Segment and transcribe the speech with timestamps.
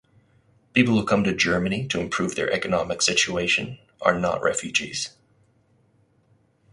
[0.73, 5.11] People who come to Germany to improve their economic situation are not refugees.